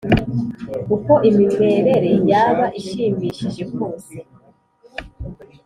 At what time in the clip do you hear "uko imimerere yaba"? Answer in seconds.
0.95-2.65